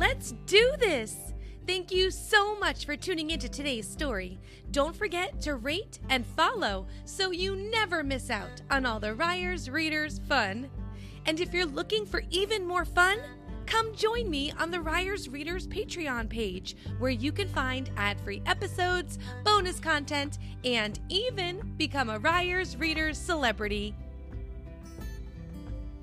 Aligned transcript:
Let's 0.00 0.32
do 0.46 0.72
this! 0.78 1.14
Thank 1.66 1.92
you 1.92 2.10
so 2.10 2.58
much 2.58 2.86
for 2.86 2.96
tuning 2.96 3.32
into 3.32 3.50
today's 3.50 3.86
story. 3.86 4.40
Don't 4.70 4.96
forget 4.96 5.42
to 5.42 5.56
rate 5.56 5.98
and 6.08 6.24
follow 6.24 6.86
so 7.04 7.32
you 7.32 7.54
never 7.54 8.02
miss 8.02 8.30
out 8.30 8.62
on 8.70 8.86
all 8.86 8.98
the 8.98 9.12
Ryers 9.12 9.68
Readers 9.68 10.18
fun. 10.26 10.70
And 11.26 11.38
if 11.38 11.52
you're 11.52 11.66
looking 11.66 12.06
for 12.06 12.22
even 12.30 12.66
more 12.66 12.86
fun, 12.86 13.18
come 13.66 13.94
join 13.94 14.30
me 14.30 14.52
on 14.52 14.70
the 14.70 14.80
Ryers 14.80 15.28
Readers 15.28 15.66
Patreon 15.66 16.30
page, 16.30 16.76
where 16.98 17.10
you 17.10 17.30
can 17.30 17.48
find 17.48 17.90
ad 17.98 18.18
free 18.22 18.40
episodes, 18.46 19.18
bonus 19.44 19.78
content, 19.78 20.38
and 20.64 20.98
even 21.10 21.74
become 21.76 22.08
a 22.08 22.18
Ryers 22.20 22.74
Readers 22.78 23.18
celebrity. 23.18 23.94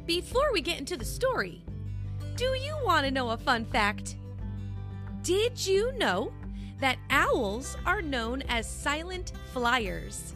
Before 0.06 0.54
we 0.54 0.62
get 0.62 0.78
into 0.78 0.98
the 0.98 1.04
story, 1.04 1.64
do 2.38 2.46
you 2.46 2.78
want 2.86 3.04
to 3.04 3.12
know 3.12 3.32
a 3.32 3.38
fun 3.38 3.66
fact? 3.66 4.16
Did 5.24 5.66
you 5.66 5.92
know 5.98 6.32
that 6.80 7.00
owls 7.10 7.76
are 7.84 8.04
known 8.04 8.44
as 8.48 8.70
silent 8.70 9.34
flyers? 9.52 10.36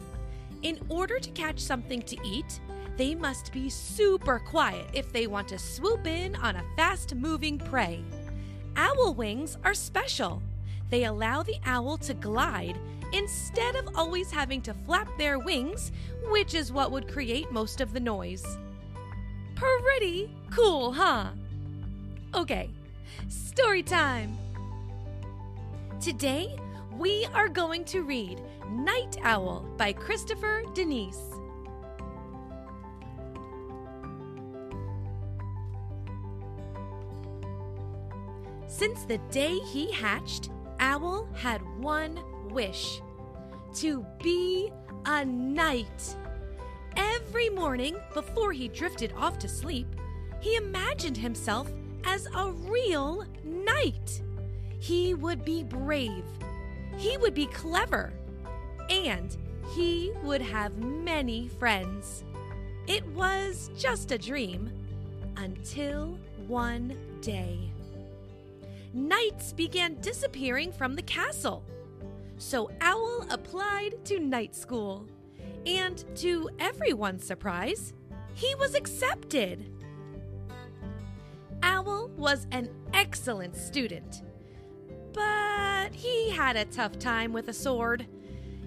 In 0.62 0.80
order 0.88 1.20
to 1.20 1.30
catch 1.30 1.60
something 1.60 2.02
to 2.02 2.16
eat, 2.26 2.58
they 2.96 3.14
must 3.14 3.52
be 3.52 3.70
super 3.70 4.40
quiet 4.40 4.86
if 4.92 5.12
they 5.12 5.28
want 5.28 5.46
to 5.48 5.58
swoop 5.60 6.08
in 6.08 6.34
on 6.36 6.56
a 6.56 6.64
fast 6.76 7.14
moving 7.14 7.56
prey. 7.56 8.02
Owl 8.74 9.14
wings 9.14 9.56
are 9.64 9.72
special. 9.72 10.42
They 10.90 11.04
allow 11.04 11.44
the 11.44 11.58
owl 11.64 11.98
to 11.98 12.14
glide 12.14 12.78
instead 13.12 13.76
of 13.76 13.94
always 13.94 14.32
having 14.32 14.60
to 14.62 14.74
flap 14.74 15.08
their 15.18 15.38
wings, 15.38 15.92
which 16.30 16.54
is 16.54 16.72
what 16.72 16.90
would 16.90 17.06
create 17.06 17.52
most 17.52 17.80
of 17.80 17.92
the 17.92 18.00
noise. 18.00 18.58
Pretty 19.54 20.34
cool, 20.50 20.92
huh? 20.92 21.30
Okay, 22.34 22.70
story 23.28 23.82
time. 23.82 24.38
Today, 26.00 26.56
we 26.98 27.26
are 27.34 27.46
going 27.46 27.84
to 27.84 28.04
read 28.04 28.40
Knight 28.70 29.18
Owl 29.22 29.66
by 29.76 29.92
Christopher 29.92 30.62
Denise. 30.72 31.20
Since 38.66 39.04
the 39.04 39.18
day 39.30 39.58
he 39.58 39.92
hatched, 39.92 40.48
Owl 40.80 41.28
had 41.34 41.60
one 41.80 42.18
wish 42.48 43.02
to 43.74 44.06
be 44.22 44.72
a 45.04 45.22
knight. 45.22 46.16
Every 46.96 47.50
morning, 47.50 47.98
before 48.14 48.52
he 48.52 48.68
drifted 48.68 49.12
off 49.18 49.38
to 49.40 49.48
sleep, 49.48 49.86
he 50.40 50.56
imagined 50.56 51.18
himself 51.18 51.70
as 52.04 52.26
a 52.34 52.50
real 52.50 53.24
knight. 53.44 54.22
He 54.78 55.14
would 55.14 55.44
be 55.44 55.62
brave, 55.62 56.24
he 56.96 57.16
would 57.16 57.34
be 57.34 57.46
clever, 57.46 58.12
and 58.90 59.36
he 59.74 60.12
would 60.22 60.42
have 60.42 60.76
many 60.78 61.48
friends. 61.48 62.24
It 62.86 63.06
was 63.08 63.70
just 63.78 64.10
a 64.10 64.18
dream 64.18 64.70
until 65.36 66.18
one 66.46 66.96
day. 67.20 67.70
Knights 68.92 69.52
began 69.52 70.00
disappearing 70.00 70.72
from 70.72 70.94
the 70.94 71.02
castle. 71.02 71.64
So 72.38 72.70
Owl 72.80 73.26
applied 73.30 74.04
to 74.06 74.18
knight 74.18 74.54
school. 74.54 75.06
And 75.64 76.04
to 76.16 76.50
everyone's 76.58 77.24
surprise, 77.24 77.94
he 78.34 78.54
was 78.56 78.74
accepted. 78.74 79.70
Owl 81.82 82.08
was 82.16 82.46
an 82.52 82.68
excellent 82.92 83.56
student, 83.56 84.22
but 85.12 85.92
he 85.92 86.30
had 86.30 86.56
a 86.56 86.64
tough 86.64 86.98
time 86.98 87.32
with 87.32 87.48
a 87.48 87.52
sword. 87.52 88.06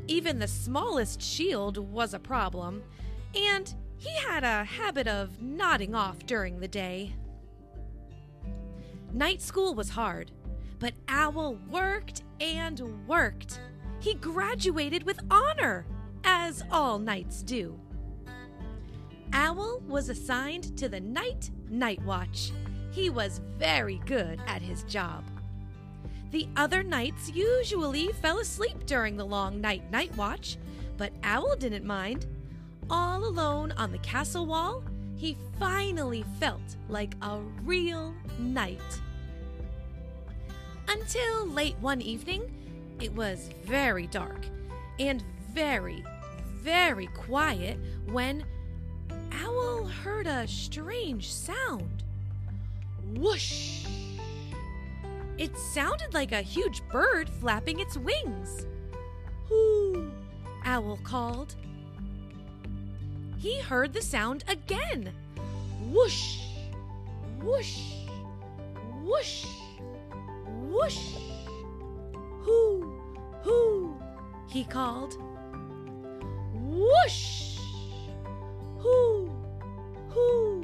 Even 0.08 0.40
the 0.40 0.48
smallest 0.48 1.22
shield 1.22 1.78
was 1.78 2.14
a 2.14 2.20
problem, 2.20 2.84
and 3.34 3.74
he 3.98 4.10
had 4.18 4.44
a 4.44 4.66
habit 4.66 5.08
of 5.08 5.42
nodding 5.42 5.96
off 5.96 6.26
during 6.26 6.60
the 6.60 6.68
day. 6.68 7.16
Knight 9.14 9.42
school 9.42 9.74
was 9.74 9.90
hard, 9.90 10.32
but 10.80 10.94
Owl 11.08 11.58
worked 11.70 12.24
and 12.42 13.08
worked. 13.08 13.62
He 14.00 14.16
graduated 14.16 15.04
with 15.04 15.20
honor, 15.32 15.86
as 16.26 16.64
all 16.70 17.00
knights 17.00 17.44
do. 17.44 17.80
Owl 19.32 19.82
was 19.88 20.10
assigned 20.10 20.78
to 20.78 20.90
the 20.90 21.00
Knight 21.00 21.50
Night 21.70 22.04
Watch. 22.04 22.52
He 22.96 23.10
was 23.10 23.42
very 23.58 24.02
good 24.06 24.40
at 24.48 24.62
his 24.62 24.84
job. 24.84 25.26
The 26.32 26.48
other 26.56 26.82
knights 26.82 27.30
usually 27.30 28.08
fell 28.22 28.40
asleep 28.40 28.86
during 28.86 29.18
the 29.18 29.26
long 29.26 29.60
knight 29.60 29.92
night 29.92 30.16
watch, 30.16 30.58
but 30.96 31.12
Owl 31.22 31.58
didn't 31.58 31.84
mind. 31.84 32.26
All 32.90 33.26
alone 33.26 33.74
on 33.74 33.92
the 33.92 33.98
castle 33.98 34.46
wall, 34.46 34.82
he 35.18 35.38
finally 35.60 36.24
felt 36.40 36.78
like 36.88 37.16
a 37.22 37.40
real 37.66 38.14
knight. 38.40 38.80
Until 40.88 41.48
late 41.48 41.76
one 41.82 42.02
evening, 42.02 42.50
it 43.02 43.14
was 43.14 43.50
very 43.66 44.08
dark 44.08 44.40
and 45.00 45.22
very, 45.52 46.02
very 46.62 47.08
quiet 47.08 47.78
when 48.06 48.46
Owl 49.34 49.84
heard 49.84 50.28
a 50.28 50.48
strange 50.48 51.34
sound. 51.34 52.05
Whoosh! 53.14 53.86
It 55.38 55.58
sounded 55.58 56.14
like 56.14 56.32
a 56.32 56.42
huge 56.42 56.82
bird 56.90 57.30
flapping 57.30 57.80
its 57.80 57.98
wings. 57.98 58.66
Whoo! 59.50 60.12
Owl 60.64 60.98
called. 61.04 61.56
He 63.38 63.60
heard 63.60 63.94
the 63.94 64.02
sound 64.02 64.44
again. 64.48 65.12
Whoosh! 65.92 66.40
Whoosh! 67.42 67.80
Whoosh! 69.04 69.46
Whoosh! 70.48 71.16
Hoo! 72.42 73.02
Hoo! 73.44 73.96
He 74.48 74.64
called. 74.64 75.18
Whoosh! 76.54 77.60
Hoo! 78.80 79.30
Hoo! 80.10 80.55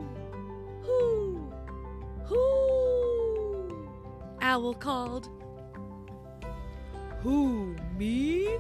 Owl 4.52 4.74
called. 4.74 5.30
Who, 7.22 7.74
me? 7.98 8.58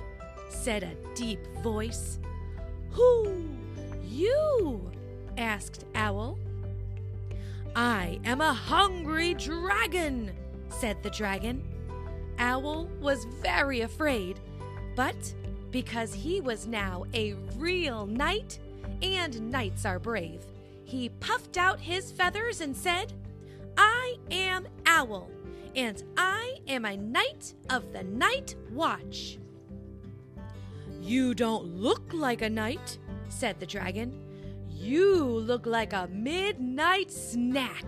said 0.47 0.83
a 0.83 0.95
deep 1.15 1.45
voice. 1.61 2.17
Who? 2.91 3.49
You? 4.01 4.89
asked 5.37 5.83
Owl. 5.93 6.39
I 7.75 8.21
am 8.23 8.39
a 8.39 8.53
hungry 8.53 9.33
dragon, 9.33 10.31
said 10.69 11.03
the 11.03 11.09
dragon. 11.09 11.61
Owl 12.39 12.87
was 13.01 13.25
very 13.41 13.81
afraid, 13.81 14.39
but 14.95 15.33
because 15.71 16.13
he 16.13 16.39
was 16.39 16.67
now 16.67 17.03
a 17.13 17.33
real 17.57 18.05
knight, 18.05 18.59
and 19.01 19.51
knights 19.51 19.85
are 19.85 19.99
brave, 19.99 20.45
he 20.85 21.09
puffed 21.09 21.57
out 21.57 21.81
his 21.81 22.13
feathers 22.13 22.61
and 22.61 22.77
said, 22.77 23.11
I 23.75 24.15
am 24.29 24.67
Owl, 24.85 25.29
and 25.75 26.03
I 26.17 26.57
am 26.67 26.85
a 26.85 26.97
knight 26.97 27.53
of 27.69 27.93
the 27.93 28.03
Night 28.03 28.55
Watch. 28.71 29.37
You 31.01 31.33
don't 31.33 31.65
look 31.65 32.13
like 32.13 32.41
a 32.41 32.49
knight, 32.49 32.99
said 33.29 33.59
the 33.59 33.65
dragon. 33.65 34.13
You 34.69 35.25
look 35.25 35.65
like 35.65 35.93
a 35.93 36.07
midnight 36.11 37.11
snack. 37.11 37.85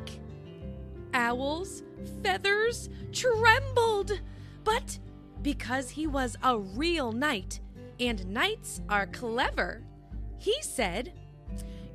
Owl's 1.14 1.84
feathers 2.24 2.90
trembled, 3.12 4.20
but 4.64 4.98
because 5.42 5.90
he 5.90 6.08
was 6.08 6.36
a 6.42 6.58
real 6.58 7.12
knight, 7.12 7.60
and 8.00 8.26
knights 8.28 8.82
are 8.90 9.08
clever, 9.08 9.84
he 10.40 10.56
said, 10.62 11.14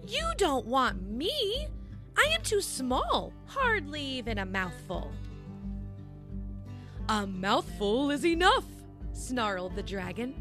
You 0.06 0.32
don't 0.36 0.66
want 0.66 1.02
me. 1.02 1.68
I 2.16 2.28
am 2.34 2.42
too 2.42 2.60
small, 2.60 3.32
hardly 3.46 4.02
even 4.02 4.38
a 4.38 4.46
mouthful. 4.46 5.10
A 7.10 7.26
mouthful 7.26 8.10
is 8.10 8.26
enough, 8.26 8.66
snarled 9.14 9.74
the 9.74 9.82
dragon. 9.82 10.34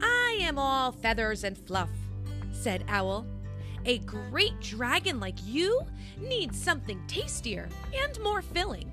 I 0.00 0.38
am 0.40 0.56
all 0.56 0.92
feathers 0.92 1.42
and 1.42 1.58
fluff, 1.58 1.90
said 2.52 2.84
Owl. 2.86 3.26
A 3.84 3.98
great 3.98 4.60
dragon 4.60 5.18
like 5.18 5.44
you 5.44 5.80
needs 6.16 6.56
something 6.56 7.02
tastier 7.08 7.68
and 7.92 8.20
more 8.22 8.40
filling. 8.40 8.92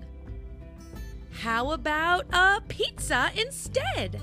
How 1.30 1.72
about 1.72 2.25
a 2.33 2.62
pizza 2.68 3.30
instead? 3.36 4.19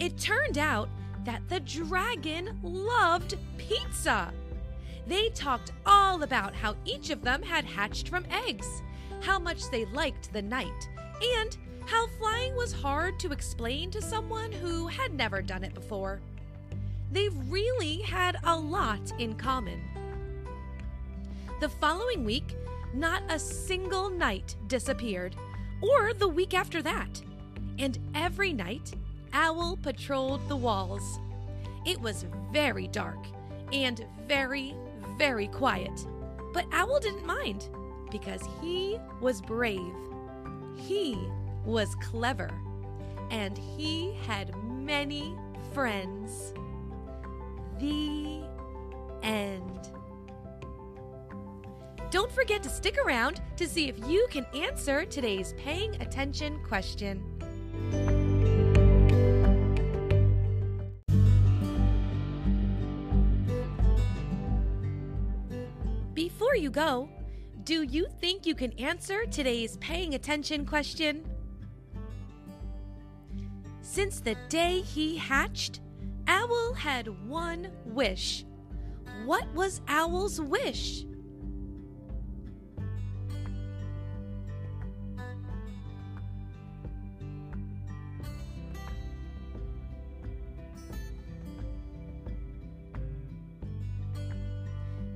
It 0.00 0.18
turned 0.18 0.58
out 0.58 0.88
that 1.24 1.48
the 1.48 1.60
dragon 1.60 2.58
loved 2.64 3.36
pizza. 3.58 4.32
They 5.06 5.28
talked 5.30 5.70
all 5.86 6.24
about 6.24 6.52
how 6.52 6.74
each 6.84 7.10
of 7.10 7.22
them 7.22 7.42
had 7.44 7.64
hatched 7.64 8.08
from 8.08 8.26
eggs. 8.28 8.82
How 9.20 9.38
much 9.38 9.70
they 9.70 9.84
liked 9.86 10.32
the 10.32 10.42
knight, 10.42 10.88
and 11.38 11.56
how 11.86 12.06
flying 12.18 12.54
was 12.56 12.72
hard 12.72 13.18
to 13.20 13.32
explain 13.32 13.90
to 13.90 14.00
someone 14.00 14.52
who 14.52 14.86
had 14.86 15.14
never 15.14 15.42
done 15.42 15.64
it 15.64 15.74
before. 15.74 16.20
They 17.12 17.28
really 17.28 18.00
had 18.02 18.36
a 18.44 18.56
lot 18.56 19.12
in 19.18 19.34
common. 19.34 19.82
The 21.60 21.68
following 21.68 22.24
week, 22.24 22.56
not 22.94 23.22
a 23.28 23.38
single 23.38 24.08
night 24.08 24.56
disappeared, 24.68 25.36
or 25.82 26.14
the 26.14 26.28
week 26.28 26.54
after 26.54 26.80
that. 26.82 27.20
And 27.78 27.98
every 28.14 28.52
night, 28.52 28.94
Owl 29.32 29.76
patrolled 29.82 30.48
the 30.48 30.56
walls. 30.56 31.18
It 31.84 32.00
was 32.00 32.26
very 32.52 32.88
dark 32.88 33.18
and 33.72 34.06
very, 34.26 34.74
very 35.18 35.48
quiet. 35.48 36.06
But 36.52 36.66
Owl 36.72 37.00
didn't 37.00 37.26
mind 37.26 37.68
because 38.10 38.42
he 38.60 38.98
was 39.20 39.40
brave. 39.40 39.94
He 40.76 41.16
was 41.64 41.94
clever. 41.96 42.50
And 43.30 43.56
he 43.56 44.14
had 44.26 44.54
many 44.64 45.36
friends. 45.72 46.52
The 47.78 48.42
end. 49.22 49.90
Don't 52.10 52.32
forget 52.32 52.62
to 52.64 52.68
stick 52.68 52.98
around 52.98 53.40
to 53.56 53.68
see 53.68 53.88
if 53.88 53.96
you 54.08 54.26
can 54.30 54.44
answer 54.54 55.04
today's 55.04 55.54
paying 55.56 55.94
attention 56.02 56.60
question. 56.64 57.22
Before 66.14 66.56
you 66.56 66.70
go, 66.70 67.08
do 67.64 67.82
you 67.82 68.06
think 68.20 68.46
you 68.46 68.54
can 68.54 68.72
answer 68.78 69.26
today's 69.26 69.76
paying 69.78 70.14
attention 70.14 70.64
question? 70.64 71.24
Since 73.82 74.20
the 74.20 74.36
day 74.48 74.80
he 74.80 75.16
hatched, 75.16 75.80
Owl 76.26 76.74
had 76.74 77.28
one 77.28 77.70
wish. 77.84 78.44
What 79.24 79.46
was 79.52 79.80
Owl's 79.88 80.40
wish? 80.40 81.04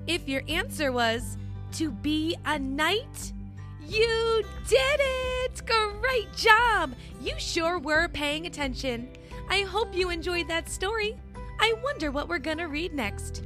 If 0.06 0.28
your 0.28 0.42
answer 0.48 0.92
was 0.92 1.38
to 1.74 1.90
be 1.90 2.36
a 2.46 2.56
knight, 2.56 3.32
you 3.84 4.44
did 4.68 5.00
it! 5.00 5.62
Great 5.66 6.32
job! 6.36 6.94
You 7.20 7.34
sure 7.38 7.80
were 7.80 8.06
paying 8.08 8.46
attention. 8.46 9.08
I 9.50 9.62
hope 9.62 9.94
you 9.94 10.10
enjoyed 10.10 10.46
that 10.48 10.68
story. 10.68 11.16
I 11.60 11.74
wonder 11.82 12.12
what 12.12 12.28
we're 12.28 12.38
gonna 12.38 12.68
read 12.68 12.94
next. 12.94 13.42